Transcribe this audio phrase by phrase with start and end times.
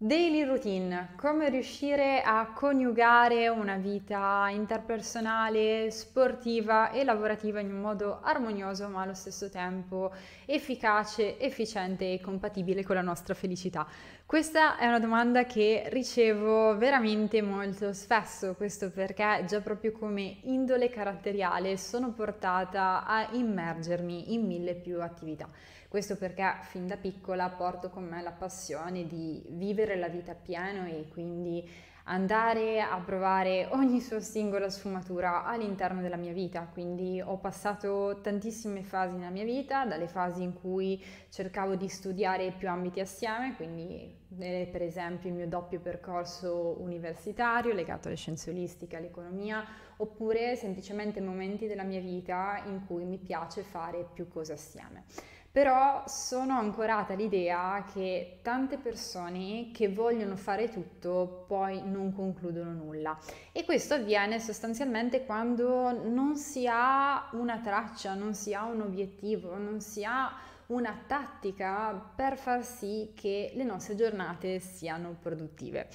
[0.00, 8.20] Daily routine, come riuscire a coniugare una vita interpersonale, sportiva e lavorativa in un modo
[8.22, 10.12] armonioso ma allo stesso tempo
[10.46, 13.88] efficace, efficiente e compatibile con la nostra felicità.
[14.28, 20.90] Questa è una domanda che ricevo veramente molto spesso, questo perché già proprio come indole
[20.90, 25.48] caratteriale sono portata a immergermi in mille più attività.
[25.88, 30.86] Questo perché fin da piccola porto con me la passione di vivere la vita pieno
[30.86, 31.66] e quindi
[32.08, 36.66] andare a provare ogni sua singola sfumatura all'interno della mia vita.
[36.70, 42.52] Quindi ho passato tantissime fasi nella mia vita, dalle fasi in cui cercavo di studiare
[42.52, 48.50] più ambiti assieme, quindi eh, per esempio il mio doppio percorso universitario legato alle scienze
[48.50, 49.62] olistiche, all'economia,
[49.98, 55.04] oppure semplicemente momenti della mia vita in cui mi piace fare più cose assieme
[55.50, 63.18] però sono ancorata all'idea che tante persone che vogliono fare tutto poi non concludono nulla
[63.52, 69.56] e questo avviene sostanzialmente quando non si ha una traccia, non si ha un obiettivo,
[69.56, 70.32] non si ha
[70.66, 75.88] una tattica per far sì che le nostre giornate siano produttive.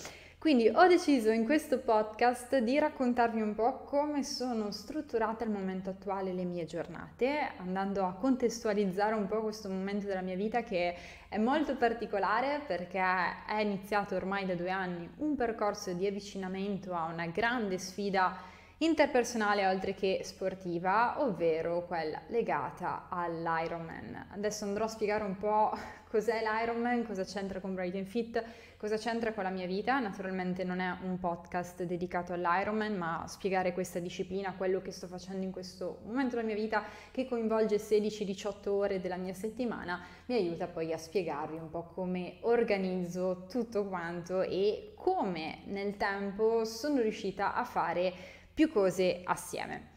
[0.43, 5.91] Quindi ho deciso in questo podcast di raccontarvi un po' come sono strutturate al momento
[5.91, 10.97] attuale le mie giornate, andando a contestualizzare un po' questo momento della mia vita che
[11.29, 17.05] è molto particolare perché è iniziato ormai da due anni un percorso di avvicinamento a
[17.05, 18.35] una grande sfida
[18.77, 24.27] interpersonale oltre che sportiva, ovvero quella legata all'Ironman.
[24.31, 25.71] Adesso andrò a spiegare un po'
[26.09, 28.43] cos'è l'Ironman, cosa c'entra con Brighton Fit,
[28.77, 29.99] cosa c'entra con la mia vita.
[29.99, 35.45] Naturalmente non è un podcast dedicato all'Ironman, ma spiegare questa disciplina, quello che sto facendo
[35.45, 40.67] in questo momento della mia vita che coinvolge 16-18 ore della mia settimana, mi aiuta
[40.67, 47.55] poi a spiegarvi un po' come organizzo tutto quanto e come nel tempo sono riuscita
[47.55, 48.13] a fare
[48.53, 49.91] più cose assieme.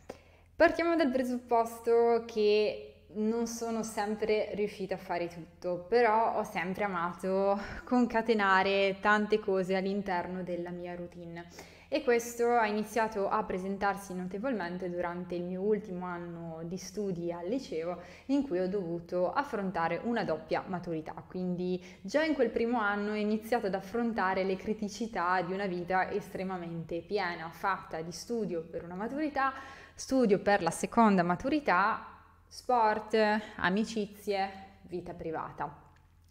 [0.56, 7.58] Partiamo dal presupposto che non sono sempre riuscita a fare tutto, però ho sempre amato
[7.84, 11.46] concatenare tante cose all'interno della mia routine
[11.88, 17.46] e questo ha iniziato a presentarsi notevolmente durante il mio ultimo anno di studi al
[17.46, 23.12] liceo in cui ho dovuto affrontare una doppia maturità, quindi già in quel primo anno
[23.12, 28.82] ho iniziato ad affrontare le criticità di una vita estremamente piena, fatta di studio per
[28.82, 29.52] una maturità,
[29.94, 32.04] studio per la seconda maturità,
[32.48, 33.16] sport,
[33.56, 34.50] amicizie,
[34.82, 35.84] vita privata.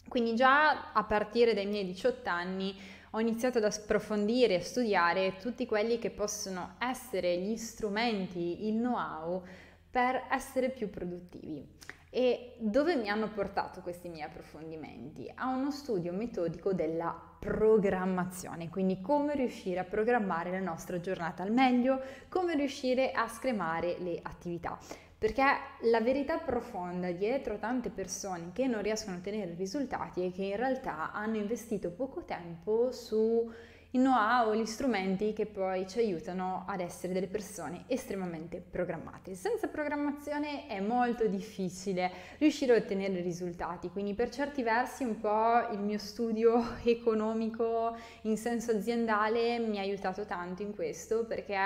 [0.08, 2.76] Quindi già a partire dai miei 18 anni
[3.16, 9.42] ho iniziato ad approfondire e studiare tutti quelli che possono essere gli strumenti, il know-how
[9.90, 11.66] per essere più produttivi.
[12.10, 15.32] E dove mi hanno portato questi miei approfondimenti?
[15.34, 21.52] A uno studio metodico della programmazione, quindi come riuscire a programmare la nostra giornata al
[21.52, 21.98] meglio,
[22.28, 24.78] come riuscire a scremare le attività.
[25.18, 25.42] Perché
[25.82, 30.56] la verità profonda dietro tante persone che non riescono a ottenere risultati è che in
[30.56, 33.50] realtà hanno investito poco tempo su
[33.96, 39.34] il know-how, gli strumenti che poi ci aiutano ad essere delle persone estremamente programmate.
[39.34, 45.68] Senza programmazione è molto difficile riuscire a ottenere risultati, quindi per certi versi un po'
[45.72, 51.56] il mio studio economico in senso aziendale mi ha aiutato tanto in questo perché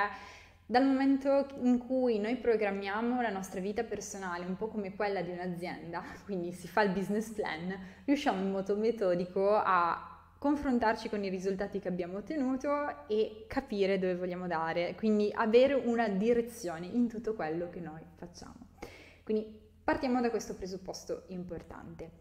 [0.70, 5.32] dal momento in cui noi programmiamo la nostra vita personale un po' come quella di
[5.32, 11.28] un'azienda, quindi si fa il business plan, riusciamo in modo metodico a confrontarci con i
[11.28, 17.34] risultati che abbiamo ottenuto e capire dove vogliamo dare, quindi avere una direzione in tutto
[17.34, 18.69] quello che noi facciamo.
[19.25, 22.12] Quindi partiamo da questo presupposto importante.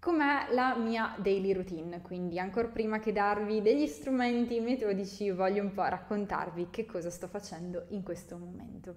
[0.00, 2.00] Com'è la mia daily routine?
[2.02, 7.26] Quindi ancora prima che darvi degli strumenti metodici voglio un po' raccontarvi che cosa sto
[7.26, 8.94] facendo in questo momento.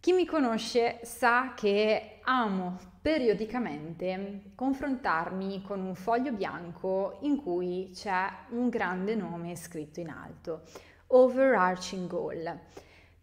[0.00, 8.26] Chi mi conosce sa che amo periodicamente confrontarmi con un foglio bianco in cui c'è
[8.50, 10.62] un grande nome scritto in alto,
[11.08, 12.58] overarching goal.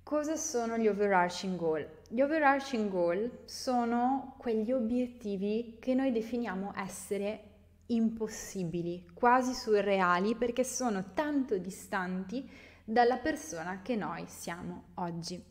[0.03, 1.87] Cosa sono gli overarching goal?
[2.13, 7.41] Gli overarching goal sono quegli obiettivi che noi definiamo essere
[7.87, 12.47] impossibili, quasi surreali, perché sono tanto distanti
[12.83, 15.43] dalla persona che noi siamo oggi.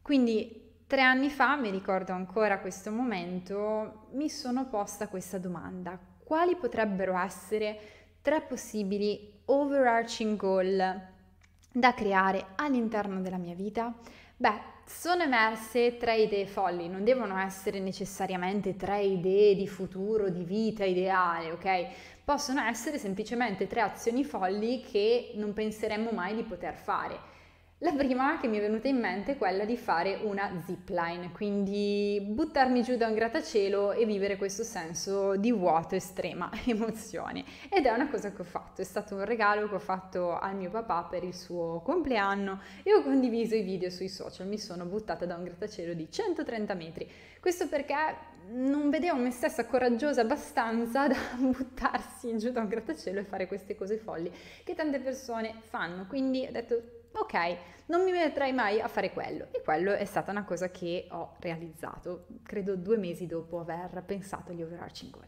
[0.00, 5.98] Quindi tre anni fa, mi ricordo ancora questo momento, mi sono posta questa domanda.
[6.24, 7.78] Quali potrebbero essere
[8.22, 11.02] tre possibili overarching goal
[11.70, 13.94] da creare all'interno della mia vita?
[14.38, 20.44] Beh, sono emerse tre idee folli, non devono essere necessariamente tre idee di futuro, di
[20.44, 21.86] vita ideale, ok?
[22.22, 27.31] Possono essere semplicemente tre azioni folli che non penseremmo mai di poter fare.
[27.82, 32.24] La prima che mi è venuta in mente è quella di fare una zipline, quindi
[32.24, 37.44] buttarmi giù da un grattacielo e vivere questo senso di vuoto, estrema emozione.
[37.68, 40.54] Ed è una cosa che ho fatto, è stato un regalo che ho fatto al
[40.54, 44.84] mio papà per il suo compleanno e ho condiviso i video sui social, mi sono
[44.84, 47.10] buttata da un grattacielo di 130 metri.
[47.40, 47.96] Questo perché
[48.50, 53.74] non vedevo me stessa coraggiosa abbastanza da buttarsi giù da un grattacielo e fare queste
[53.74, 54.30] cose folli
[54.62, 57.56] che tante persone fanno, quindi ho detto ok,
[57.86, 59.48] non mi metterei mai a fare quello.
[59.52, 64.52] E quello è stata una cosa che ho realizzato, credo due mesi dopo aver pensato
[64.52, 65.26] agli overarching goal.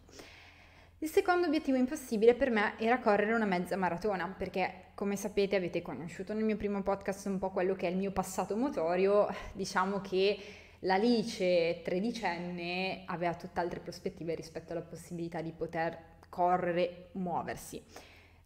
[0.99, 5.83] Il secondo obiettivo impossibile per me era correre una mezza maratona, perché come sapete avete
[5.83, 10.01] conosciuto nel mio primo podcast un po' quello che è il mio passato motorio, diciamo
[10.01, 10.39] che
[10.81, 17.85] l'Alice tredicenne aveva tutt'altre prospettive rispetto alla possibilità di poter correre, muoversi.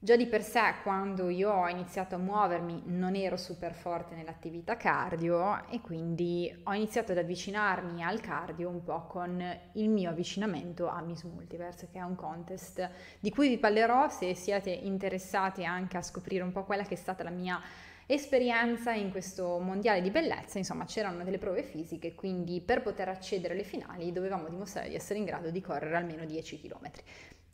[0.00, 4.76] Già di per sé quando io ho iniziato a muovermi non ero super forte nell'attività
[4.76, 9.42] cardio e quindi ho iniziato ad avvicinarmi al cardio un po' con
[9.72, 14.36] il mio avvicinamento a Miss Multiverse che è un contest di cui vi parlerò se
[14.36, 17.60] siete interessati anche a scoprire un po' quella che è stata la mia
[18.06, 23.54] esperienza in questo mondiale di bellezza, insomma c'erano delle prove fisiche, quindi per poter accedere
[23.54, 26.88] alle finali dovevamo dimostrare di essere in grado di correre almeno 10 km.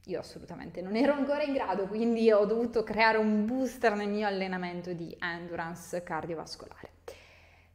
[0.07, 4.27] Io assolutamente non ero ancora in grado, quindi ho dovuto creare un booster nel mio
[4.27, 6.91] allenamento di endurance cardiovascolare.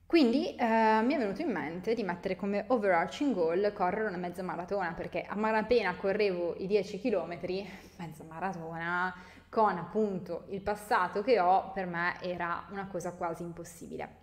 [0.05, 4.43] Quindi eh, mi è venuto in mente di mettere come overarching goal correre una mezza
[4.43, 7.39] maratona, perché a malapena correvo i 10 km,
[7.97, 9.15] mezza maratona,
[9.49, 14.15] con appunto il passato che ho, per me era una cosa quasi impossibile.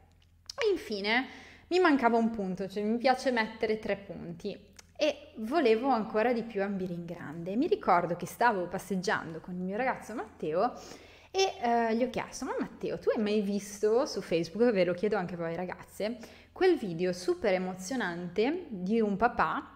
[0.60, 1.26] E infine
[1.68, 6.62] mi mancava un punto, cioè mi piace mettere tre punti e volevo ancora di più
[6.62, 7.56] ambire in grande.
[7.56, 10.72] Mi ricordo che stavo passeggiando con il mio ragazzo Matteo
[11.30, 14.94] e eh, gli ho chiesto, ma Matteo, tu hai mai visto su Facebook, ve lo
[14.94, 16.16] chiedo anche voi ragazze,
[16.50, 19.70] quel video super emozionante di un papà,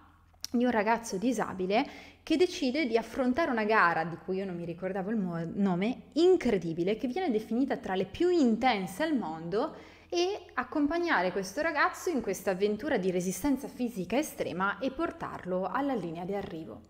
[0.51, 1.87] di un ragazzo disabile
[2.23, 6.03] che decide di affrontare una gara di cui io non mi ricordavo il mo- nome,
[6.15, 9.75] incredibile, che viene definita tra le più intense al mondo
[10.13, 16.25] e accompagnare questo ragazzo in questa avventura di resistenza fisica estrema e portarlo alla linea
[16.25, 16.89] di arrivo.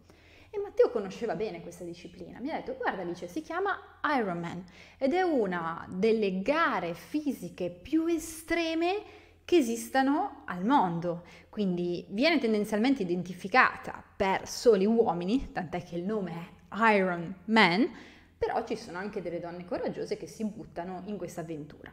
[0.48, 3.78] E Matteo conosceva bene questa disciplina, mi ha detto guarda Alice si chiama
[4.16, 4.64] Ironman
[4.98, 9.02] ed è una delle gare fisiche più estreme
[9.44, 16.32] che esistano al mondo, quindi viene tendenzialmente identificata per soli uomini, tant'è che il nome
[16.68, 17.88] è Iron Man,
[18.38, 21.92] però ci sono anche delle donne coraggiose che si buttano in questa avventura.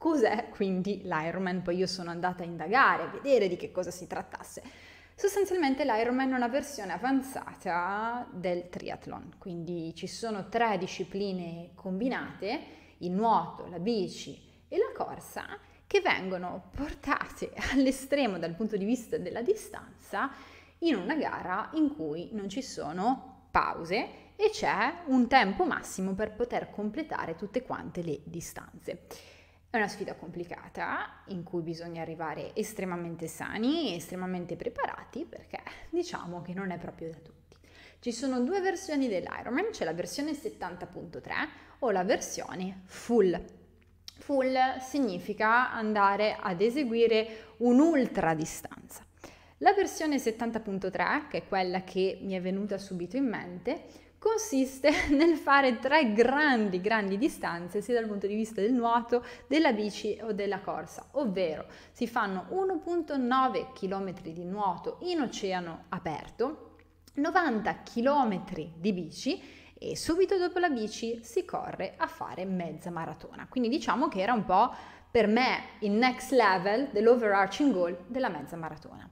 [0.00, 1.60] Cos'è quindi l'Ironman?
[1.60, 4.62] Poi io sono andata a indagare, a vedere di che cosa si trattasse.
[5.14, 12.60] Sostanzialmente l'Ironman è una versione avanzata del triathlon, quindi ci sono tre discipline combinate,
[13.00, 15.44] il nuoto, la bici e la corsa,
[15.86, 20.30] che vengono portate all'estremo dal punto di vista della distanza
[20.78, 26.32] in una gara in cui non ci sono pause e c'è un tempo massimo per
[26.32, 29.06] poter completare tutte quante le distanze.
[29.72, 36.42] È una sfida complicata in cui bisogna arrivare estremamente sani e estremamente preparati perché diciamo
[36.42, 37.56] che non è proprio da tutti.
[38.00, 41.20] Ci sono due versioni dell'Ironman, c'è la versione 70.3
[41.78, 43.40] o la versione full.
[44.18, 49.06] Full significa andare ad eseguire un'ultra distanza.
[49.58, 53.84] La versione 70.3, che è quella che mi è venuta subito in mente,
[54.20, 59.72] consiste nel fare tre grandi, grandi distanze sia dal punto di vista del nuoto, della
[59.72, 66.76] bici o della corsa, ovvero si fanno 1.9 km di nuoto in oceano aperto,
[67.14, 68.44] 90 km
[68.76, 69.42] di bici
[69.76, 73.46] e subito dopo la bici si corre a fare mezza maratona.
[73.48, 74.72] Quindi diciamo che era un po'
[75.10, 79.08] per me il next level dell'overarching goal della mezza maratona.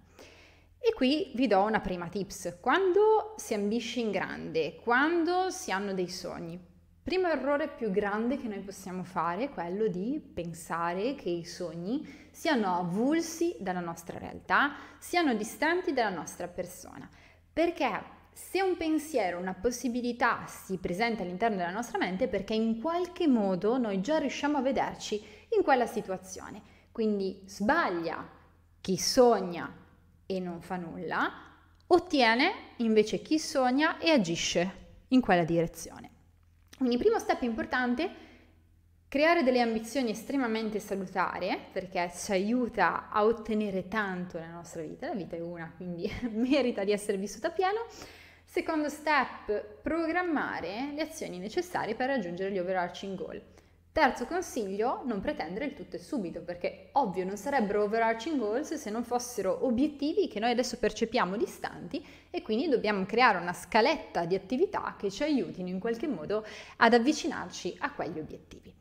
[0.80, 2.58] E qui vi do una prima tips.
[2.60, 6.58] Quando si ambisce in grande, quando si hanno dei sogni,
[7.02, 12.28] primo errore più grande che noi possiamo fare è quello di pensare che i sogni
[12.30, 17.08] siano avulsi dalla nostra realtà, siano distanti dalla nostra persona.
[17.52, 23.26] Perché se un pensiero, una possibilità si presenta all'interno della nostra mente perché in qualche
[23.26, 25.20] modo noi già riusciamo a vederci
[25.56, 26.62] in quella situazione.
[26.92, 28.26] Quindi sbaglia
[28.80, 29.86] chi sogna
[30.30, 31.32] e non fa nulla,
[31.88, 36.10] ottiene invece chi sogna e agisce in quella direzione.
[36.76, 38.26] Quindi primo step importante,
[39.08, 45.14] Creare delle ambizioni estremamente salutari perché ci aiuta a ottenere tanto nella nostra vita, la
[45.14, 47.86] vita è una, quindi merita di essere vissuta a pieno.
[48.44, 53.42] Secondo step, programmare le azioni necessarie per raggiungere gli overarching goal.
[53.90, 58.90] Terzo consiglio, non pretendere il tutto e subito, perché ovvio non sarebbero overarching goals se
[58.90, 64.36] non fossero obiettivi che noi adesso percepiamo distanti e quindi dobbiamo creare una scaletta di
[64.36, 66.44] attività che ci aiutino in qualche modo
[66.76, 68.72] ad avvicinarci a quegli obiettivi.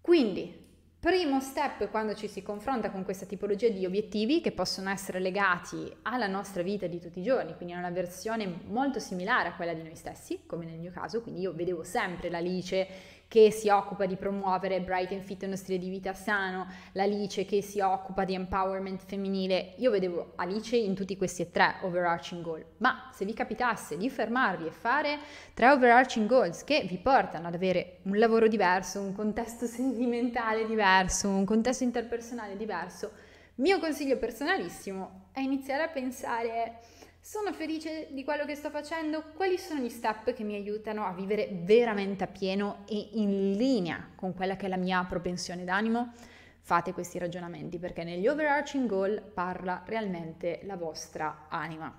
[0.00, 0.62] Quindi,
[1.00, 5.94] primo step quando ci si confronta con questa tipologia di obiettivi che possono essere legati
[6.02, 9.74] alla nostra vita di tutti i giorni, quindi a una versione molto similare a quella
[9.74, 12.86] di noi stessi, come nel mio caso, quindi io vedevo sempre l'Alice
[13.28, 17.62] che si occupa di promuovere Bright and Fit uno stile di vita sano, l'Alice che
[17.62, 19.74] si occupa di empowerment femminile.
[19.78, 24.08] Io vedevo Alice in tutti questi e tre overarching goal, ma se vi capitasse di
[24.08, 25.18] fermarvi e fare
[25.52, 31.28] tre overarching goals che vi portano ad avere un lavoro diverso, un contesto sentimentale diverso,
[31.28, 33.10] un contesto interpersonale diverso,
[33.56, 36.80] mio consiglio personalissimo è iniziare a pensare
[37.24, 39.24] sono felice di quello che sto facendo?
[39.34, 44.10] Quali sono gli step che mi aiutano a vivere veramente a pieno e in linea
[44.14, 46.12] con quella che è la mia propensione d'animo?
[46.60, 51.90] Fate questi ragionamenti perché negli overarching goal parla realmente la vostra anima.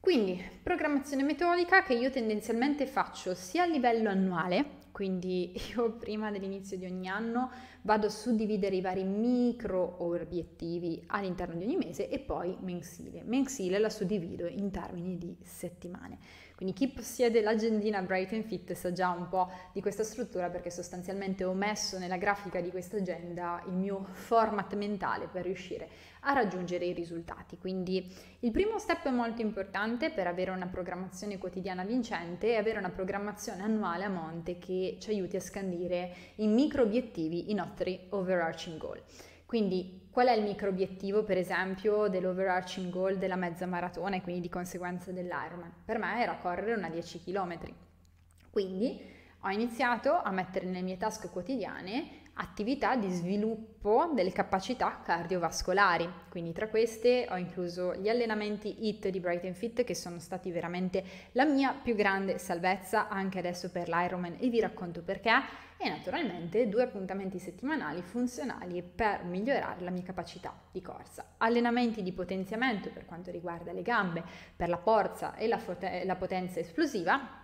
[0.00, 6.76] Quindi, programmazione metodica che io tendenzialmente faccio sia a livello annuale, quindi io prima dell'inizio
[6.76, 7.50] di ogni anno
[7.82, 13.24] vado a suddividere i vari micro obiettivi all'interno di ogni mese e poi mensile.
[13.24, 16.18] Mensile la suddivido in termini di settimane.
[16.56, 20.70] Quindi chi possiede l'agendina Bright and Fit sa già un po' di questa struttura perché
[20.70, 25.88] sostanzialmente ho messo nella grafica di questa agenda il mio format mentale per riuscire
[26.20, 27.58] a raggiungere i risultati.
[27.58, 28.08] Quindi
[28.40, 32.90] il primo step è molto importante per avere una programmazione quotidiana vincente e avere una
[32.90, 38.78] programmazione annuale a monte che ci aiuti a scandire in micro obiettivi i nostri overarching
[38.78, 39.02] goal.
[39.54, 44.40] Quindi qual è il micro obiettivo per esempio dell'overarching goal della mezza maratona e quindi
[44.40, 45.72] di conseguenza dell'Ironman?
[45.84, 47.56] Per me era correre una 10 km.
[48.50, 49.00] Quindi
[49.38, 56.10] ho iniziato a mettere nelle mie tasche quotidiane attività di sviluppo delle capacità cardiovascolari.
[56.30, 61.04] Quindi tra queste ho incluso gli allenamenti HIT di Bright Fit che sono stati veramente
[61.30, 65.30] la mia più grande salvezza anche adesso per l'Ironman e vi racconto perché
[65.76, 71.34] e naturalmente due appuntamenti settimanali funzionali per migliorare la mia capacità di corsa.
[71.38, 74.22] Allenamenti di potenziamento per quanto riguarda le gambe,
[74.56, 75.60] per la forza e la,
[76.04, 77.43] la potenza esplosiva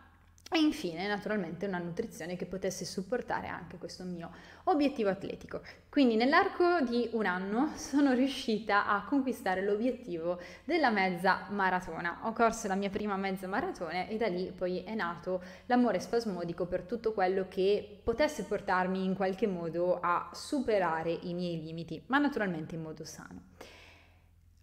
[0.52, 4.32] e infine, naturalmente, una nutrizione che potesse supportare anche questo mio
[4.64, 5.62] obiettivo atletico.
[5.88, 12.22] Quindi nell'arco di un anno sono riuscita a conquistare l'obiettivo della mezza maratona.
[12.24, 16.66] Ho corso la mia prima mezza maratona e da lì poi è nato l'amore spasmodico
[16.66, 22.18] per tutto quello che potesse portarmi in qualche modo a superare i miei limiti, ma
[22.18, 23.42] naturalmente in modo sano.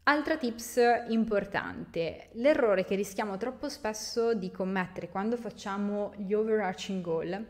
[0.09, 7.45] Altra tips importante, l'errore che rischiamo troppo spesso di commettere quando facciamo gli overarching goal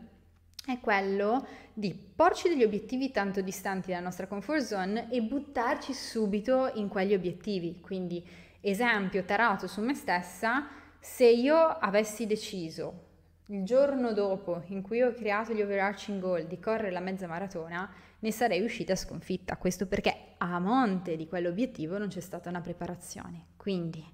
[0.66, 6.72] è quello di porci degli obiettivi tanto distanti dalla nostra comfort zone e buttarci subito
[6.74, 7.78] in quegli obiettivi.
[7.80, 8.26] Quindi,
[8.60, 10.66] esempio tarato su me stessa,
[10.98, 13.04] se io avessi deciso
[13.50, 17.88] il giorno dopo in cui ho creato gli overarching goal di correre la mezza maratona,
[18.20, 19.56] ne sarei uscita sconfitta.
[19.56, 23.46] Questo perché a monte di quell'obiettivo non c'è stata una preparazione.
[23.56, 24.04] Quindi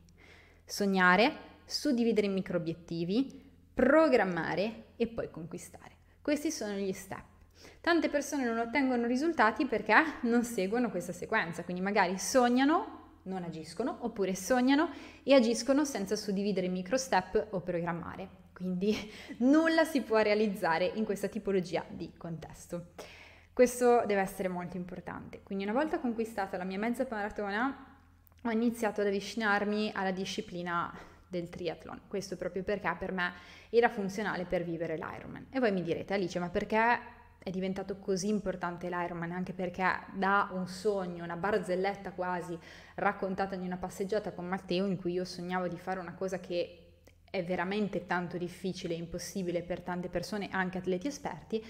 [0.64, 3.42] sognare, suddividere in micro obiettivi,
[3.72, 5.96] programmare e poi conquistare.
[6.20, 7.32] Questi sono gli step.
[7.80, 13.98] Tante persone non ottengono risultati perché non seguono questa sequenza, quindi magari sognano, non agiscono,
[14.00, 14.90] oppure sognano
[15.22, 18.42] e agiscono senza suddividere in micro step o programmare.
[18.52, 18.96] Quindi
[19.40, 22.92] nulla si può realizzare in questa tipologia di contesto.
[23.54, 25.40] Questo deve essere molto importante.
[25.44, 27.86] Quindi una volta conquistata la mia mezza maratona,
[28.42, 30.92] ho iniziato ad avvicinarmi alla disciplina
[31.28, 32.00] del triathlon.
[32.08, 33.32] Questo proprio perché per me
[33.70, 35.46] era funzionale per vivere l'Ironman.
[35.50, 36.98] E voi mi direte, Alice, ma perché
[37.38, 39.30] è diventato così importante l'Ironman?
[39.30, 42.58] Anche perché da un sogno, una barzelletta quasi
[42.96, 46.80] raccontata di una passeggiata con Matteo in cui io sognavo di fare una cosa che
[47.30, 51.64] è veramente tanto difficile e impossibile per tante persone, anche atleti esperti,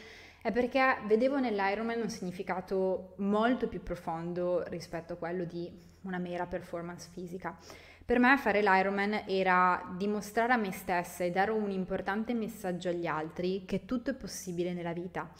[0.45, 5.73] è perché vedevo nell'Ironman un significato molto più profondo rispetto a quello di
[6.03, 7.57] una mera performance fisica.
[8.05, 13.07] Per me fare l'Ironman era dimostrare a me stessa e dare un importante messaggio agli
[13.07, 15.31] altri che tutto è possibile nella vita.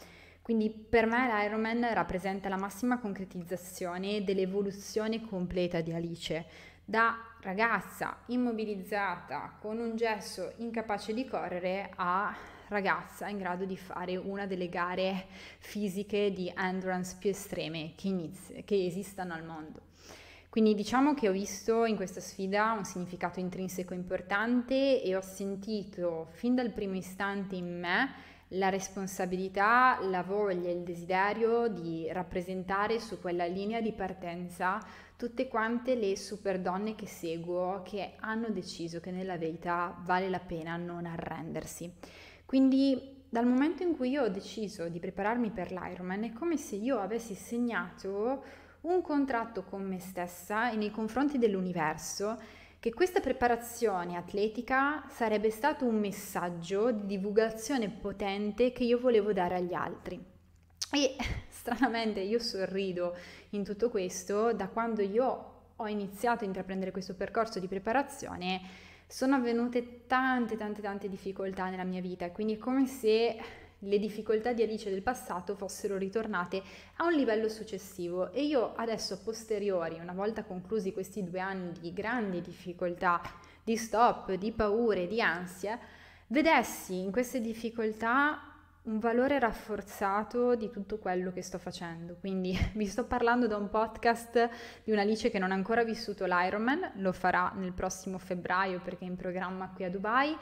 [0.41, 6.45] Quindi per me l'Ironman rappresenta la massima concretizzazione dell'evoluzione completa di Alice,
[6.83, 12.35] da ragazza immobilizzata con un gesso incapace di correre a
[12.67, 15.27] ragazza in grado di fare una delle gare
[15.59, 19.81] fisiche di endurance più estreme che, inizi- che esistano al mondo.
[20.49, 26.29] Quindi diciamo che ho visto in questa sfida un significato intrinseco importante e ho sentito
[26.31, 33.19] fin dal primo istante in me la responsabilità, la voglia, il desiderio di rappresentare su
[33.19, 34.79] quella linea di partenza
[35.17, 40.39] tutte quante le super donne che seguo che hanno deciso che nella verità vale la
[40.39, 41.91] pena non arrendersi.
[42.45, 46.75] Quindi dal momento in cui io ho deciso di prepararmi per l'Ironman è come se
[46.75, 48.43] io avessi segnato
[48.81, 52.37] un contratto con me stessa e nei confronti dell'universo
[52.79, 59.55] che questa preparazione atletica sarebbe stato un messaggio di divulgazione potente che io volevo dare
[59.55, 60.23] agli altri.
[60.91, 61.15] E
[61.49, 63.17] stranamente io sorrido
[63.49, 68.61] in tutto questo da quando io ho iniziato a intraprendere questo percorso di preparazione
[69.07, 73.37] sono avvenute tante tante tante difficoltà nella mia vita, quindi è come se
[73.79, 76.61] le difficoltà di Alice del passato fossero ritornate
[76.97, 78.31] a un livello successivo.
[78.31, 83.21] E io adesso a posteriori, una volta conclusi questi due anni di grandi difficoltà,
[83.63, 85.79] di stop, di paure, di ansia,
[86.27, 88.54] vedessi in queste difficoltà
[88.85, 92.17] un valore rafforzato di tutto quello che sto facendo.
[92.19, 94.49] Quindi vi sto parlando da un podcast
[94.83, 99.07] di un'Alice che non ha ancora vissuto l'Ironman, lo farà nel prossimo febbraio perché è
[99.07, 100.35] in programma qui a Dubai,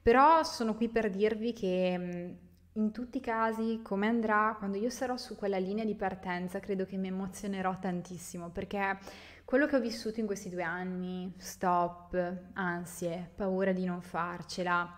[0.00, 2.36] però sono qui per dirvi che
[2.78, 6.86] in tutti i casi, come andrà, quando io sarò su quella linea di partenza, credo
[6.86, 8.98] che mi emozionerò tantissimo perché
[9.44, 14.97] quello che ho vissuto in questi due anni, stop, ansie, paura di non farcela,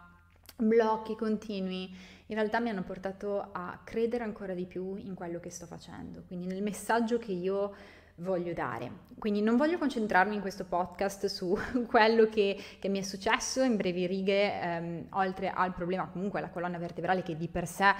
[0.62, 1.94] blocchi continui,
[2.26, 6.22] in realtà mi hanno portato a credere ancora di più in quello che sto facendo,
[6.26, 7.74] quindi nel messaggio che io
[8.20, 9.08] voglio dare.
[9.18, 11.56] Quindi non voglio concentrarmi in questo podcast su
[11.88, 16.50] quello che, che mi è successo in brevi righe, ehm, oltre al problema comunque la
[16.50, 17.92] colonna vertebrale che di per sé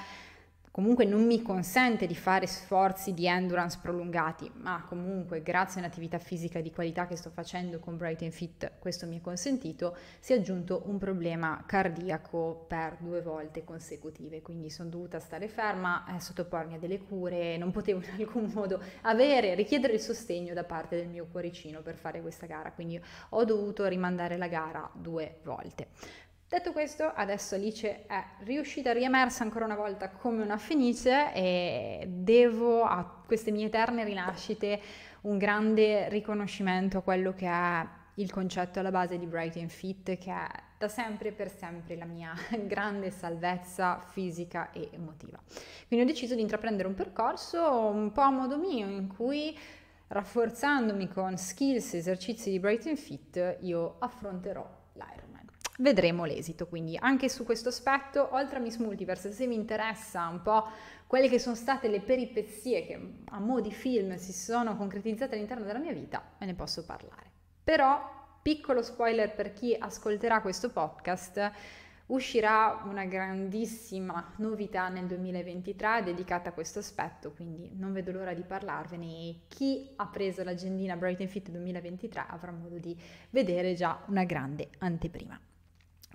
[0.70, 6.18] comunque non mi consente di fare sforzi di endurance prolungati, ma comunque grazie a un'attività
[6.18, 10.32] fisica di qualità che sto facendo con Bright and Fit, questo mi è consentito, si
[10.32, 16.20] è aggiunto un problema cardiaco per due volte consecutive, quindi sono dovuta stare ferma, eh,
[16.20, 20.97] sottopormi a delle cure, non potevo in alcun modo avere, richiedere il sostegno da parte
[20.97, 25.88] del mio cuoricino per fare questa gara, quindi ho dovuto rimandare la gara due volte.
[26.50, 32.82] Detto questo, adesso Alice è riuscita, riemersa ancora una volta come una fenice e devo
[32.82, 34.80] a queste mie eterne rinascite
[35.21, 40.19] un grande riconoscimento a quello che è il concetto alla base di Bright and Fit,
[40.19, 42.34] che è da sempre e per sempre la mia
[42.67, 45.39] grande salvezza fisica e emotiva.
[45.86, 49.56] Quindi ho deciso di intraprendere un percorso un po' a modo mio, in cui
[50.08, 54.78] rafforzandomi con skills, esercizi di Bright and Fit, io affronterò
[55.80, 56.66] vedremo l'esito.
[56.66, 60.69] Quindi anche su questo aspetto, oltre a Miss Multiverse, se vi interessa un po'
[61.06, 65.64] quelle che sono state le peripezie che a mo' di film si sono concretizzate all'interno
[65.64, 67.30] della mia vita, ve ne posso parlare.
[67.64, 71.52] Però, piccolo spoiler per chi ascolterà questo podcast,
[72.06, 78.43] uscirà una grandissima novità nel 2023 dedicata a questo aspetto, quindi non vedo l'ora di
[78.43, 82.97] parlarvene e chi ha preso l'agendina Bright Fit 2023 avrà modo di
[83.30, 85.40] vedere già una grande anteprima.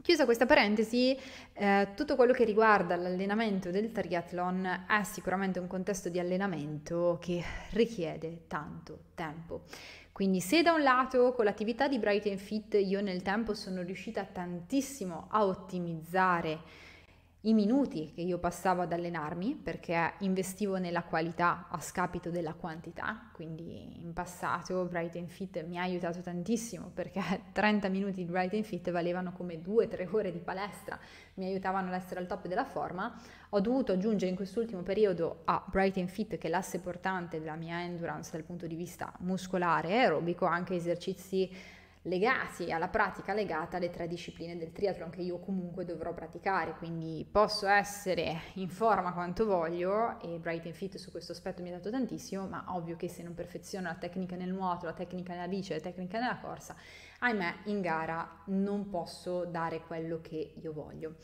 [0.01, 1.17] Chiusa questa parentesi,
[1.53, 7.43] eh, tutto quello che riguarda l'allenamento del triathlon è sicuramente un contesto di allenamento che
[7.71, 9.63] richiede tanto tempo.
[10.11, 13.81] Quindi se da un lato con l'attività di Bright and Fit io nel tempo sono
[13.81, 16.59] riuscita tantissimo a ottimizzare
[17.45, 23.29] i minuti che io passavo ad allenarmi perché investivo nella qualità a scapito della quantità,
[23.33, 27.21] quindi in passato Bright and Fit mi ha aiutato tantissimo perché
[27.53, 30.97] 30 minuti di Bright and Fit valevano come 2-3 ore di palestra,
[31.35, 33.15] mi aiutavano ad essere al top della forma.
[33.49, 37.55] Ho dovuto aggiungere in quest'ultimo periodo a Bright and Fit, che è l'asse portante della
[37.55, 41.49] mia endurance dal punto di vista muscolare aerobico, anche esercizi
[42.05, 47.27] legati alla pratica legata alle tre discipline del triathlon che io comunque dovrò praticare, quindi
[47.29, 51.73] posso essere in forma quanto voglio e Bright and Fit su questo aspetto mi ha
[51.73, 55.47] dato tantissimo, ma ovvio che se non perfeziono la tecnica nel nuoto, la tecnica nella
[55.47, 56.75] bici, la tecnica nella corsa,
[57.19, 61.15] ahimè in gara non posso dare quello che io voglio.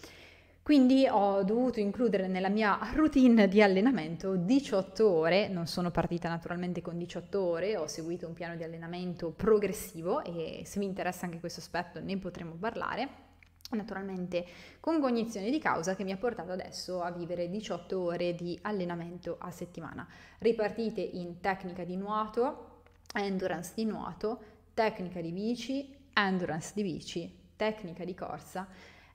[0.63, 6.82] Quindi ho dovuto includere nella mia routine di allenamento 18 ore, non sono partita naturalmente
[6.82, 11.39] con 18 ore, ho seguito un piano di allenamento progressivo e se vi interessa anche
[11.39, 13.30] questo aspetto ne potremo parlare.
[13.71, 14.45] Naturalmente
[14.80, 19.38] con cognizione di causa che mi ha portato adesso a vivere 18 ore di allenamento
[19.39, 22.84] a settimana, ripartite in tecnica di nuoto,
[23.15, 24.39] endurance di nuoto,
[24.76, 28.67] tecnica di bici, endurance di bici, tecnica di corsa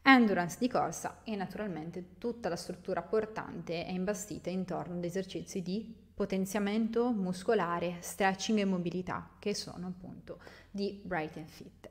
[0.06, 5.92] endurance di corsa e naturalmente tutta la struttura portante è imbastita intorno ad esercizi di
[6.14, 10.38] potenziamento muscolare, stretching e mobilità, che sono appunto
[10.70, 11.90] di Bright and Fit.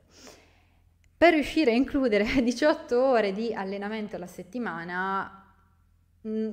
[1.18, 5.45] Per riuscire a includere 18 ore di allenamento alla settimana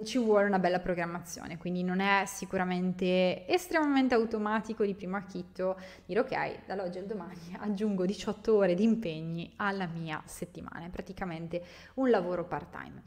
[0.04, 6.20] ci vuole una bella programmazione, quindi non è sicuramente estremamente automatico di primo acchito dire
[6.20, 11.64] ok, dall'oggi al domani aggiungo 18 ore di impegni alla mia settimana, è praticamente
[11.96, 13.02] un lavoro part-time.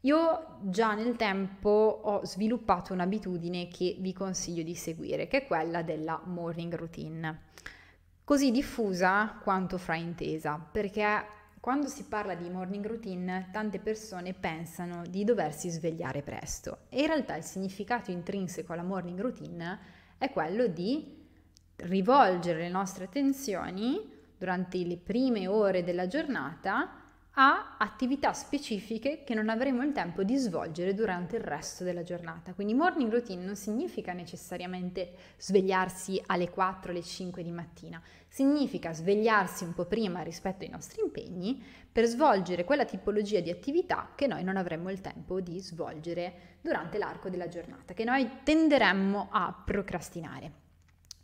[0.00, 5.82] Io già nel tempo ho sviluppato un'abitudine che vi consiglio di seguire, che è quella
[5.82, 7.42] della morning routine,
[8.24, 11.24] così diffusa quanto fraintesa, perché
[11.62, 17.06] quando si parla di morning routine, tante persone pensano di doversi svegliare presto e in
[17.06, 19.78] realtà il significato intrinseco alla morning routine
[20.18, 21.24] è quello di
[21.76, 27.01] rivolgere le nostre attenzioni durante le prime ore della giornata
[27.34, 32.52] a attività specifiche che non avremo il tempo di svolgere durante il resto della giornata.
[32.52, 39.64] Quindi morning routine non significa necessariamente svegliarsi alle 4, alle 5 di mattina, significa svegliarsi
[39.64, 44.44] un po' prima rispetto ai nostri impegni per svolgere quella tipologia di attività che noi
[44.44, 50.61] non avremmo il tempo di svolgere durante l'arco della giornata, che noi tenderemmo a procrastinare.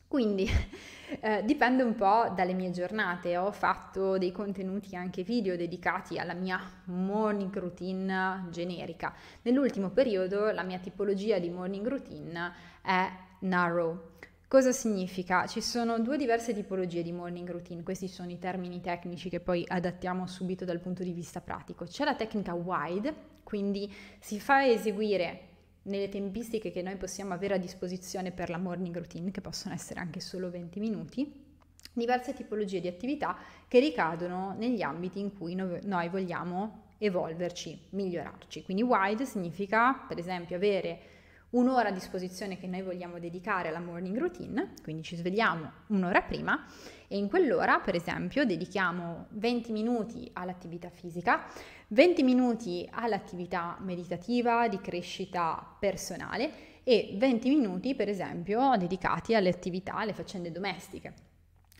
[0.08, 0.48] Quindi
[1.20, 6.32] eh, dipende un po' dalle mie giornate, ho fatto dei contenuti anche video dedicati alla
[6.32, 9.14] mia morning routine generica.
[9.42, 13.06] Nell'ultimo periodo la mia tipologia di morning routine è
[13.40, 14.16] narrow.
[14.48, 15.46] Cosa significa?
[15.46, 19.62] Ci sono due diverse tipologie di morning routine, questi sono i termini tecnici che poi
[19.68, 21.84] adattiamo subito dal punto di vista pratico.
[21.84, 25.47] C'è la tecnica wide, quindi si fa eseguire
[25.88, 30.01] nelle tempistiche che noi possiamo avere a disposizione per la morning routine, che possono essere
[30.01, 31.46] anche solo 20 minuti,
[31.92, 38.62] diverse tipologie di attività che ricadono negli ambiti in cui noi vogliamo evolverci, migliorarci.
[38.64, 41.01] Quindi wide significa, per esempio, avere
[41.50, 46.66] un'ora a disposizione che noi vogliamo dedicare alla morning routine, quindi ci svegliamo un'ora prima
[47.06, 51.46] e in quell'ora, per esempio, dedichiamo 20 minuti all'attività fisica,
[51.88, 59.94] 20 minuti all'attività meditativa di crescita personale e 20 minuti, per esempio, dedicati alle attività,
[59.94, 61.14] alle faccende domestiche.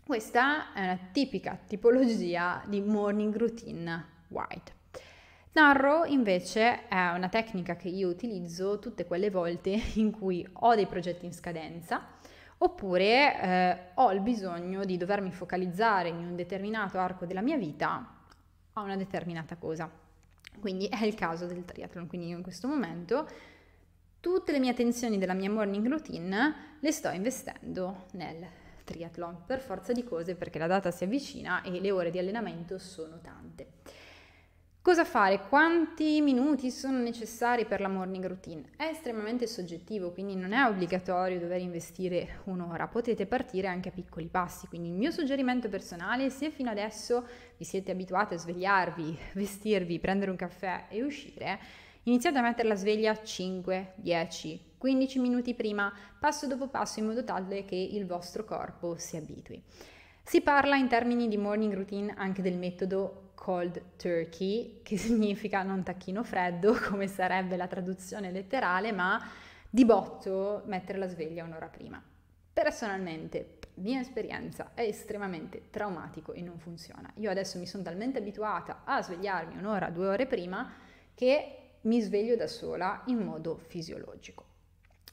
[0.03, 4.78] Questa è una tipica tipologia di morning routine wide.
[5.51, 10.85] Narrow invece è una tecnica che io utilizzo tutte quelle volte in cui ho dei
[10.85, 12.17] progetti in scadenza
[12.59, 18.15] oppure eh, ho il bisogno di dovermi focalizzare in un determinato arco della mia vita
[18.73, 19.89] a una determinata cosa.
[20.59, 23.27] Quindi è il caso del triathlon, quindi io in questo momento
[24.19, 28.45] tutte le mie attenzioni della mia morning routine le sto investendo nel
[28.83, 32.77] triathlon per forza di cose perché la data si avvicina e le ore di allenamento
[32.77, 33.67] sono tante.
[34.81, 35.41] Cosa fare?
[35.49, 38.63] Quanti minuti sono necessari per la morning routine?
[38.77, 44.27] È estremamente soggettivo, quindi non è obbligatorio dover investire un'ora, potete partire anche a piccoli
[44.27, 44.67] passi.
[44.67, 50.31] Quindi il mio suggerimento personale, se fino adesso vi siete abituati a svegliarvi, vestirvi, prendere
[50.31, 51.59] un caffè e uscire,
[52.03, 57.25] iniziate a mettere la sveglia 5, 10, 15 minuti prima, passo dopo passo, in modo
[57.25, 59.61] tale che il vostro corpo si abitui.
[60.23, 65.81] Si parla in termini di morning routine anche del metodo cold turkey, che significa non
[65.81, 69.19] tacchino freddo, come sarebbe la traduzione letterale, ma
[69.67, 71.99] di botto mettere la sveglia un'ora prima.
[72.53, 77.11] Personalmente, mia esperienza, è estremamente traumatico e non funziona.
[77.15, 80.71] Io adesso mi sono talmente abituata a svegliarmi un'ora, due ore prima,
[81.15, 84.48] che mi sveglio da sola in modo fisiologico.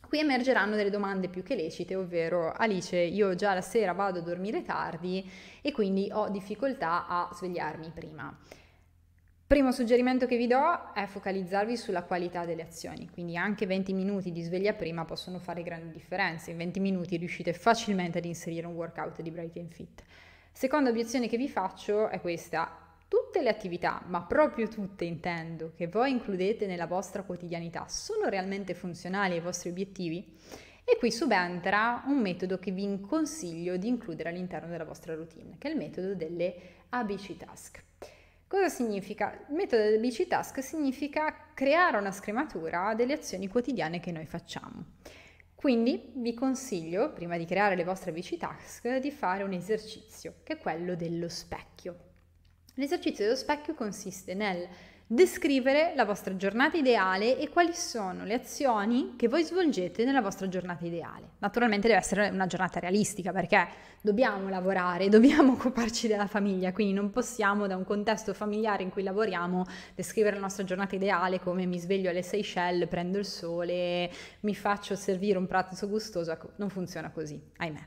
[0.09, 4.23] Qui emergeranno delle domande più che lecite, ovvero Alice, io già la sera vado a
[4.23, 5.29] dormire tardi
[5.61, 8.38] e quindi ho difficoltà a svegliarmi prima.
[9.49, 14.33] Primo suggerimento che vi do è focalizzarvi sulla qualità delle azioni, quindi anche 20 minuti
[14.33, 18.75] di sveglia prima possono fare grandi differenze, in 20 minuti riuscite facilmente ad inserire un
[18.75, 20.03] workout di Bright and Fit.
[20.53, 25.87] Seconda obiezione che vi faccio è questa, Tutte le attività, ma proprio tutte intendo, che
[25.87, 30.37] voi includete nella vostra quotidianità sono realmente funzionali ai vostri obiettivi?
[30.85, 35.69] E qui subentra un metodo che vi consiglio di includere all'interno della vostra routine, che
[35.69, 36.55] è il metodo delle
[36.88, 37.85] ABC task.
[38.49, 39.38] Cosa significa?
[39.51, 44.85] Il metodo delle ABC task significa creare una scrematura delle azioni quotidiane che noi facciamo.
[45.55, 50.55] Quindi vi consiglio, prima di creare le vostre ABC task, di fare un esercizio, che
[50.55, 52.06] è quello dello specchio.
[52.79, 54.69] L'esercizio dello specchio consiste nel
[55.07, 60.47] descrivere la vostra giornata ideale e quali sono le azioni che voi svolgete nella vostra
[60.47, 61.31] giornata ideale.
[61.39, 63.67] Naturalmente deve essere una giornata realistica perché
[64.03, 69.03] dobbiamo lavorare, dobbiamo occuparci della famiglia, quindi non possiamo da un contesto familiare in cui
[69.03, 74.11] lavoriamo descrivere la nostra giornata ideale come mi sveglio alle Seychelles, prendo il sole,
[74.41, 77.87] mi faccio servire un pranzo gustoso, ecco, non funziona così, ahimè.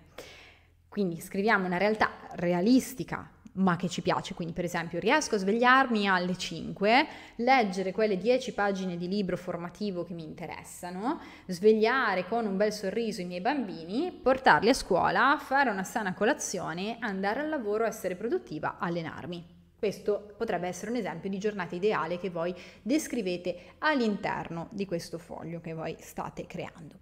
[0.89, 4.33] Quindi scriviamo una realtà realistica, ma che ci piace.
[4.33, 10.03] Quindi, per esempio, riesco a svegliarmi alle 5, leggere quelle 10 pagine di libro formativo
[10.03, 15.69] che mi interessano, svegliare con un bel sorriso i miei bambini, portarli a scuola, fare
[15.69, 19.57] una sana colazione, andare al lavoro, essere produttiva, allenarmi.
[19.77, 25.61] Questo potrebbe essere un esempio di giornata ideale che voi descrivete all'interno di questo foglio
[25.61, 26.95] che voi state creando.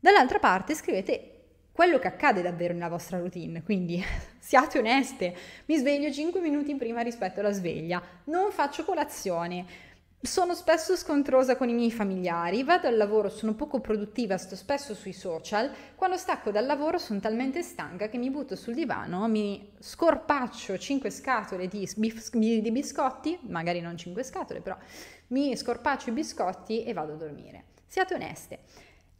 [0.00, 1.39] Dall'altra parte scrivete
[1.72, 3.62] quello che accade davvero nella vostra routine.
[3.62, 4.02] Quindi
[4.38, 5.34] siate oneste,
[5.66, 9.88] mi sveglio 5 minuti prima rispetto alla sveglia, non faccio colazione,
[10.22, 14.94] sono spesso scontrosa con i miei familiari, vado al lavoro, sono poco produttiva, sto spesso
[14.94, 19.72] sui social, quando stacco dal lavoro sono talmente stanca che mi butto sul divano, mi
[19.78, 24.76] scorpaccio 5 scatole di, di biscotti, magari non 5 scatole, però
[25.28, 27.64] mi scorpaccio i biscotti e vado a dormire.
[27.86, 28.58] Siate oneste.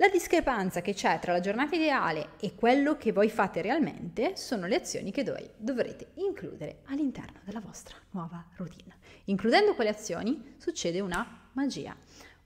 [0.01, 4.67] La discrepanza che c'è tra la giornata ideale e quello che voi fate realmente sono
[4.67, 8.97] le azioni che dov- dovrete includere all'interno della vostra nuova routine.
[9.25, 11.95] Includendo quelle azioni succede una magia,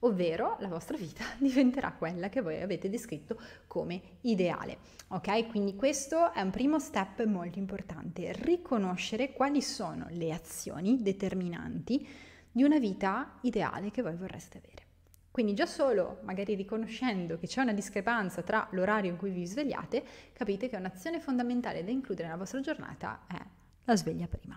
[0.00, 4.78] ovvero la vostra vita diventerà quella che voi avete descritto come ideale.
[5.10, 5.46] Ok?
[5.46, 12.04] Quindi questo è un primo step molto importante, riconoscere quali sono le azioni determinanti
[12.50, 14.73] di una vita ideale che voi vorreste avere.
[15.34, 20.04] Quindi già solo, magari riconoscendo che c'è una discrepanza tra l'orario in cui vi svegliate,
[20.32, 23.42] capite che un'azione fondamentale da includere nella vostra giornata è
[23.82, 24.56] la sveglia prima.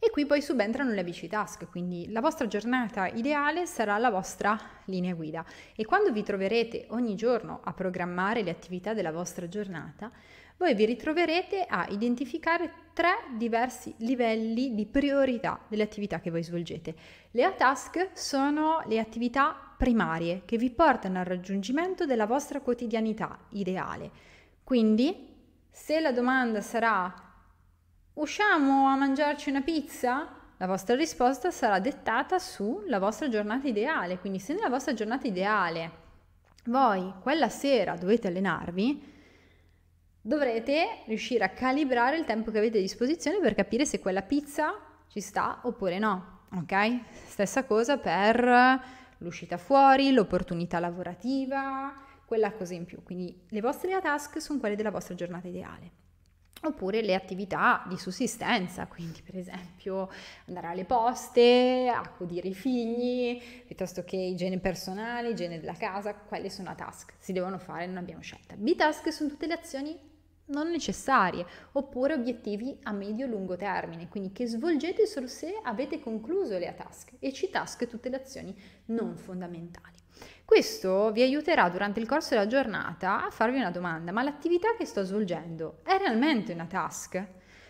[0.00, 4.58] E qui poi subentrano le ABC task, quindi la vostra giornata ideale sarà la vostra
[4.86, 5.44] linea guida
[5.76, 10.10] e quando vi troverete ogni giorno a programmare le attività della vostra giornata,
[10.58, 16.94] voi vi ritroverete a identificare tre diversi livelli di priorità delle attività che voi svolgete.
[17.32, 24.10] Le A-task sono le attività primarie che vi portano al raggiungimento della vostra quotidianità ideale.
[24.64, 25.34] Quindi,
[25.70, 27.12] se la domanda sarà
[28.14, 30.28] usciamo a mangiarci una pizza?
[30.56, 34.18] La vostra risposta sarà dettata sulla vostra giornata ideale.
[34.18, 36.04] Quindi, se nella vostra giornata ideale
[36.64, 39.15] voi quella sera dovete allenarvi,
[40.26, 44.74] dovrete riuscire a calibrare il tempo che avete a disposizione per capire se quella pizza
[45.06, 47.00] ci sta oppure no, ok?
[47.28, 48.82] Stessa cosa per
[49.18, 53.04] l'uscita fuori, l'opportunità lavorativa, quella cosa in più.
[53.04, 55.90] Quindi le vostre task sono quelle della vostra giornata ideale.
[56.62, 60.10] Oppure le attività di sussistenza, quindi per esempio
[60.46, 66.70] andare alle poste, accudire i figli, piuttosto che igiene personale, igiene della casa, quelle sono
[66.70, 68.56] a task, si devono fare, non abbiamo scelta.
[68.56, 70.05] B-task sono tutte le azioni
[70.46, 76.74] non necessarie, oppure obiettivi a medio-lungo termine, quindi che svolgete solo se avete concluso le
[76.76, 78.56] task e C-task tutte le azioni
[78.86, 79.96] non fondamentali.
[80.44, 84.84] Questo vi aiuterà durante il corso della giornata a farvi una domanda, ma l'attività che
[84.84, 87.26] sto svolgendo è realmente una task?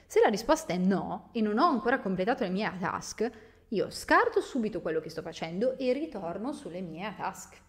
[0.06, 3.30] Se la risposta è no e non ho ancora completato le mie task,
[3.68, 7.60] io scarto subito quello che sto facendo e ritorno sulle mie task.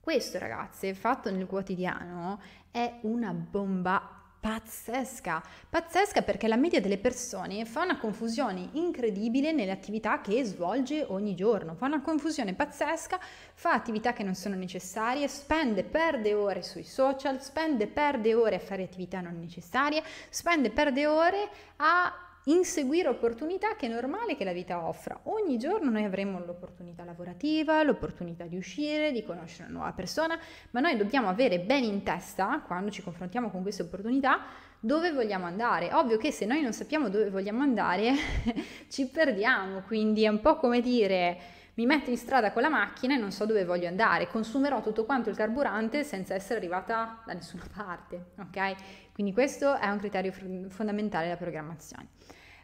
[0.00, 2.40] Questo, ragazze, fatto nel quotidiano,
[2.70, 9.70] è una bomba pazzesca, pazzesca perché la media delle persone fa una confusione incredibile nelle
[9.70, 13.20] attività che svolge ogni giorno, fa una confusione pazzesca,
[13.52, 18.60] fa attività che non sono necessarie, spende, perde ore sui social, spende, perde ore a
[18.60, 24.52] fare attività non necessarie, spende, perde ore a inseguire opportunità che è normale che la
[24.52, 25.20] vita offra.
[25.24, 30.38] Ogni giorno noi avremo l'opportunità lavorativa, l'opportunità di uscire, di conoscere una nuova persona,
[30.70, 34.44] ma noi dobbiamo avere bene in testa, quando ci confrontiamo con queste opportunità,
[34.80, 35.92] dove vogliamo andare.
[35.92, 38.14] Ovvio che se noi non sappiamo dove vogliamo andare,
[38.88, 43.14] ci perdiamo, quindi è un po' come dire mi metto in strada con la macchina
[43.14, 47.32] e non so dove voglio andare, consumerò tutto quanto il carburante senza essere arrivata da
[47.32, 49.12] nessuna parte, ok?
[49.14, 50.30] Quindi questo è un criterio
[50.68, 52.08] fondamentale della programmazione.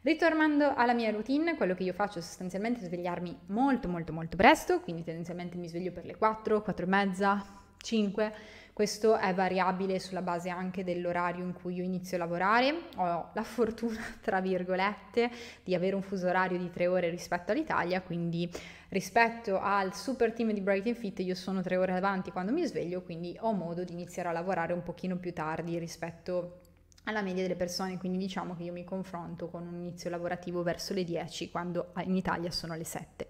[0.02, 4.80] Ritornando alla mia routine, quello che io faccio è sostanzialmente svegliarmi molto molto molto presto,
[4.80, 7.44] quindi tendenzialmente mi sveglio per le 4, 4 e mezza,
[7.78, 8.34] 5.
[8.76, 12.78] Questo è variabile sulla base anche dell'orario in cui io inizio a lavorare.
[12.96, 15.30] Ho la fortuna, tra virgolette,
[15.64, 18.46] di avere un fuso orario di 3 ore rispetto all'Italia, quindi
[18.90, 23.00] rispetto al super team di Bright Fit io sono 3 ore avanti quando mi sveglio,
[23.00, 26.60] quindi ho modo di iniziare a lavorare un pochino più tardi rispetto
[27.04, 30.92] alla media delle persone, quindi diciamo che io mi confronto con un inizio lavorativo verso
[30.92, 33.26] le 10 quando in Italia sono le 7.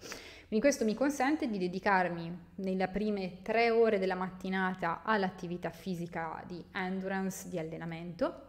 [0.49, 6.63] Quindi questo mi consente di dedicarmi nelle prime tre ore della mattinata all'attività fisica di
[6.73, 8.43] endurance, di allenamento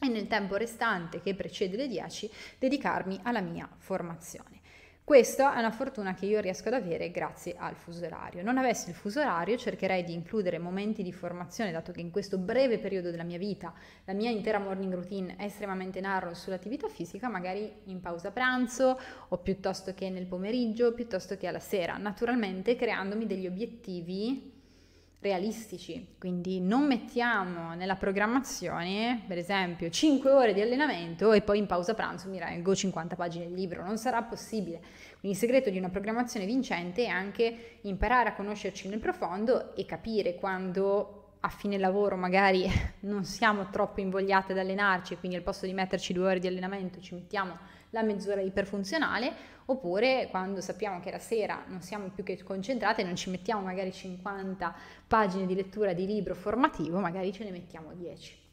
[0.00, 4.63] e nel tempo restante che precede le 10 dedicarmi alla mia formazione.
[5.04, 8.42] Questa è una fortuna che io riesco ad avere grazie al fuso orario.
[8.42, 12.38] Non avessi il fuso orario cercherei di includere momenti di formazione, dato che in questo
[12.38, 13.74] breve periodo della mia vita
[14.06, 19.36] la mia intera morning routine è estremamente narrow sull'attività fisica, magari in pausa pranzo o
[19.36, 24.53] piuttosto che nel pomeriggio, piuttosto che alla sera, naturalmente creandomi degli obiettivi
[25.24, 31.66] realistici, quindi non mettiamo nella programmazione, per esempio, 5 ore di allenamento e poi in
[31.66, 34.80] pausa pranzo mi leggo 50 pagine di libro, non sarà possibile.
[35.18, 39.86] Quindi il segreto di una programmazione vincente è anche imparare a conoscerci nel profondo e
[39.86, 42.66] capire quando a fine lavoro magari
[43.00, 47.00] non siamo troppo invogliate ad allenarci quindi al posto di metterci due ore di allenamento
[47.00, 47.58] ci mettiamo
[47.94, 49.32] la mezz'ora iperfunzionale
[49.66, 53.92] oppure quando sappiamo che la sera non siamo più che concentrate, non ci mettiamo magari
[53.92, 54.74] 50
[55.06, 58.43] pagine di lettura di libro formativo, magari ce ne mettiamo 10.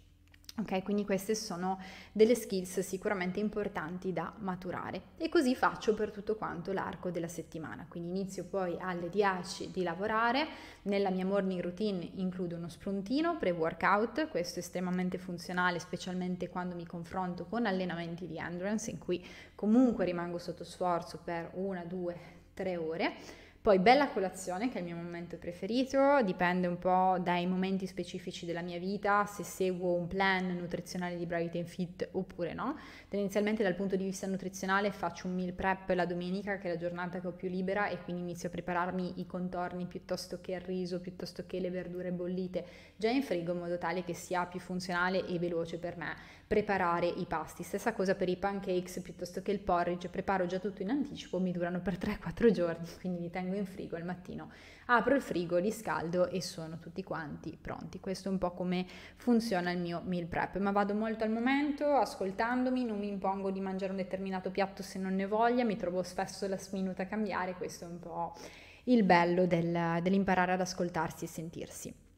[0.58, 1.80] Ok, quindi queste sono
[2.12, 5.02] delle skills sicuramente importanti da maturare.
[5.18, 7.86] E così faccio per tutto quanto l'arco della settimana.
[7.88, 10.46] Quindi inizio poi alle 10 di lavorare,
[10.84, 16.86] nella mia morning routine includo uno spuntino pre-workout, questo è estremamente funzionale specialmente quando mi
[16.86, 22.16] confronto con allenamenti di endurance in cui comunque rimango sotto sforzo per una, due,
[22.54, 23.14] tre ore
[23.62, 28.48] poi bella colazione, che è il mio momento preferito, dipende un po' dai momenti specifici
[28.48, 32.76] della mia vita, se seguo un plan nutrizionale di Bright and Fit oppure no.
[33.08, 36.78] Tendenzialmente dal punto di vista nutrizionale faccio un meal prep la domenica, che è la
[36.78, 40.62] giornata che ho più libera, e quindi inizio a prepararmi i contorni piuttosto che il
[40.62, 44.60] riso, piuttosto che le verdure bollite già in frigo, in modo tale che sia più
[44.60, 47.64] funzionale e veloce per me preparare i pasti.
[47.64, 51.54] Stessa cosa per i pancakes piuttosto che il porridge, preparo già tutto in anticipo, mi
[51.54, 54.52] durano per 3-4 giorni, quindi li tengo in frigo al mattino.
[54.88, 58.02] Apro il frigo, li scaldo e sono tutti quanti pronti.
[58.02, 58.86] Questo è un po' come
[59.16, 63.62] funziona il mio meal prep, ma vado molto al momento, ascoltandomi, non mi impongo di
[63.62, 67.54] mangiare un determinato piatto se non ne voglia, mi trovo spesso last minute a cambiare,
[67.54, 68.36] questo è un po'
[68.86, 72.10] il bello del, dell'imparare ad ascoltarsi e sentirsi.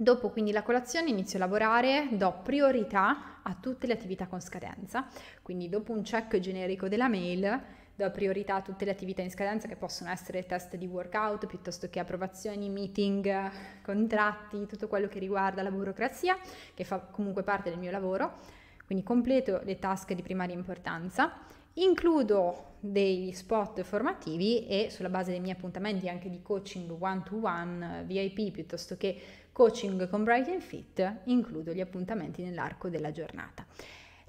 [0.00, 5.06] Dopo quindi la colazione inizio a lavorare, do priorità a tutte le attività con scadenza,
[5.42, 7.62] quindi dopo un check generico della mail
[7.94, 11.90] do priorità a tutte le attività in scadenza che possono essere test di workout piuttosto
[11.90, 13.50] che approvazioni, meeting,
[13.82, 16.38] contratti, tutto quello che riguarda la burocrazia
[16.72, 18.38] che fa comunque parte del mio lavoro,
[18.86, 21.30] quindi completo le task di primaria importanza,
[21.74, 27.40] includo degli spot formativi e sulla base dei miei appuntamenti anche di coaching one to
[27.42, 29.20] one VIP piuttosto che
[29.52, 33.66] coaching con Bright and Fit includo gli appuntamenti nell'arco della giornata.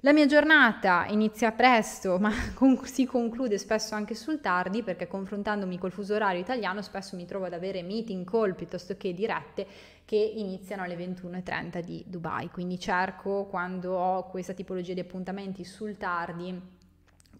[0.04, 5.78] La mia giornata inizia presto, ma con- si conclude spesso anche sul tardi perché confrontandomi
[5.78, 9.64] col fuso orario italiano spesso mi trovo ad avere meeting call piuttosto che dirette
[10.04, 12.50] che iniziano alle 21.30 di Dubai.
[12.50, 16.80] Quindi cerco quando ho questa tipologia di appuntamenti sul tardi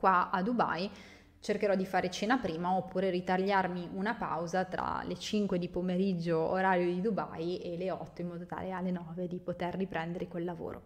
[0.02, 0.90] qua a Dubai
[1.38, 6.92] cercherò di fare cena prima oppure ritagliarmi una pausa tra le 5 di pomeriggio orario
[6.92, 10.82] di Dubai e le 8 in modo tale alle 9 di poter riprendere quel lavoro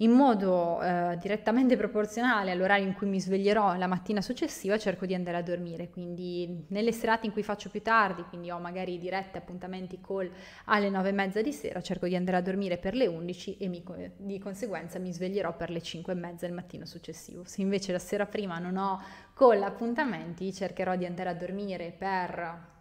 [0.00, 5.14] in modo eh, direttamente proporzionale all'orario in cui mi sveglierò la mattina successiva cerco di
[5.14, 9.38] andare a dormire, quindi nelle serate in cui faccio più tardi, quindi ho magari dirette
[9.38, 10.30] appuntamenti call
[10.66, 13.68] alle nove e mezza di sera, cerco di andare a dormire per le 11 e
[13.68, 13.84] mi,
[14.16, 17.44] di conseguenza mi sveglierò per le 5 e mezza il mattino successivo.
[17.44, 19.02] Se invece la sera prima non ho
[19.34, 22.78] call appuntamenti, cercherò di andare a dormire per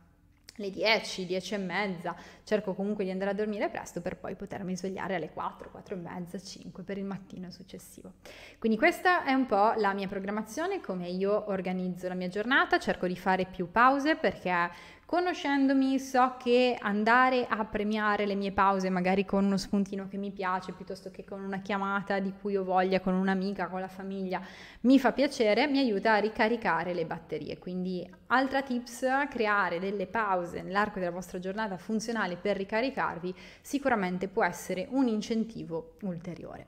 [0.60, 4.76] le 10, 10 e mezza, cerco comunque di andare a dormire presto per poi potermi
[4.76, 8.13] svegliare alle 4, 4 e mezza, 5 per il mattino successivo.
[8.60, 13.08] Quindi questa è un po' la mia programmazione, come io organizzo la mia giornata, cerco
[13.08, 14.69] di fare più pause perché
[15.10, 20.30] Conoscendomi so che andare a premiare le mie pause magari con uno spuntino che mi
[20.30, 24.39] piace piuttosto che con una chiamata di cui ho voglia con un'amica, con la famiglia,
[24.82, 27.58] mi fa piacere, mi aiuta a ricaricare le batterie.
[27.58, 34.43] Quindi altra tips, creare delle pause nell'arco della vostra giornata funzionali per ricaricarvi sicuramente può
[34.43, 36.67] essere un incentivo ulteriore.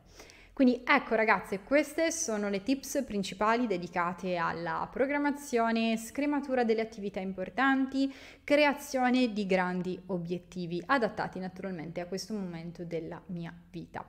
[0.54, 8.14] Quindi ecco ragazze, queste sono le tips principali dedicate alla programmazione, scrematura delle attività importanti,
[8.44, 14.06] creazione di grandi obiettivi adattati naturalmente a questo momento della mia vita.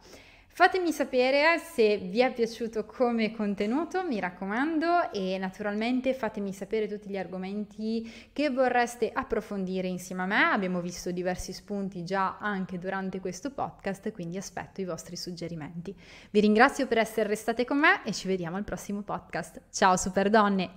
[0.55, 7.09] Fatemi sapere se vi è piaciuto come contenuto, mi raccomando, e naturalmente fatemi sapere tutti
[7.09, 10.43] gli argomenti che vorreste approfondire insieme a me.
[10.43, 15.97] Abbiamo visto diversi spunti già anche durante questo podcast, quindi aspetto i vostri suggerimenti.
[16.31, 19.63] Vi ringrazio per essere restate con me e ci vediamo al prossimo podcast.
[19.71, 20.69] Ciao super donne!